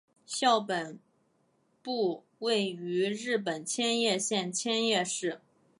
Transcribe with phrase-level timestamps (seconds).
[0.25, 0.99] 校本
[1.83, 5.41] 部位于日本千叶县千叶市。